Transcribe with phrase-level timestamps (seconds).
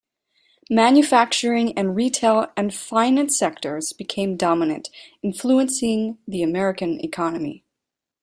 [0.71, 4.89] Manufacturing and retail and finance sectors became dominant,
[5.21, 7.63] influencing the American economy.